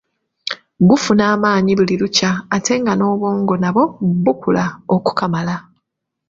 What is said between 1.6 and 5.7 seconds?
buli lukya ate nga n'obwongo nabwo bukula okukamala.